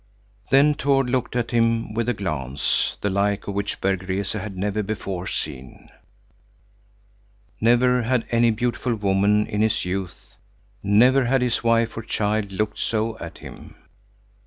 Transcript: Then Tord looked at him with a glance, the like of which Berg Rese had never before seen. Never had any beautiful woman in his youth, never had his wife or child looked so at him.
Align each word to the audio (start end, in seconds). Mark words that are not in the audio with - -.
Then 0.49 0.73
Tord 0.73 1.11
looked 1.11 1.35
at 1.35 1.51
him 1.51 1.93
with 1.93 2.09
a 2.09 2.15
glance, 2.15 2.97
the 3.01 3.09
like 3.11 3.47
of 3.47 3.53
which 3.53 3.79
Berg 3.79 4.09
Rese 4.09 4.33
had 4.39 4.57
never 4.57 4.81
before 4.81 5.27
seen. 5.27 5.89
Never 7.61 8.01
had 8.01 8.25
any 8.31 8.49
beautiful 8.49 8.95
woman 8.95 9.45
in 9.45 9.61
his 9.61 9.85
youth, 9.85 10.37
never 10.81 11.25
had 11.25 11.43
his 11.43 11.63
wife 11.63 11.95
or 11.95 12.01
child 12.01 12.51
looked 12.51 12.79
so 12.79 13.15
at 13.19 13.37
him. 13.37 13.75